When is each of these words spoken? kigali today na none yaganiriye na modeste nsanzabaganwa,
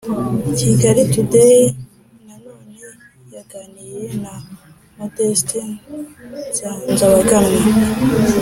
kigali 0.57 1.03
today 1.15 1.59
na 2.25 2.33
none 2.43 2.75
yaganiriye 3.35 4.09
na 4.23 4.33
modeste 4.97 5.59
nsanzabaganwa, 6.49 7.61